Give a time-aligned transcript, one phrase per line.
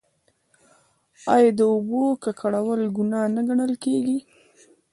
[1.33, 4.17] آیا د اوبو ککړول ګناه نه ګڼل کیږي؟